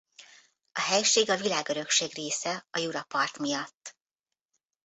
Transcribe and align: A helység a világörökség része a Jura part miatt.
A 0.71 0.79
helység 0.81 1.29
a 1.29 1.37
világörökség 1.37 2.13
része 2.15 2.65
a 2.71 2.77
Jura 2.79 3.03
part 3.03 3.37
miatt. 3.37 3.97